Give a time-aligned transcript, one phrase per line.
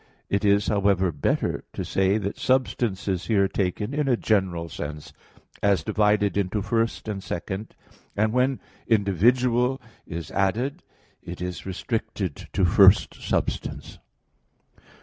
[0.31, 5.13] It is, however, better to say that substance is here taken in a general sense,
[5.61, 7.75] as divided into first and second,
[8.17, 10.81] and when "individual" is added,
[11.21, 13.99] it is restricted to first substance.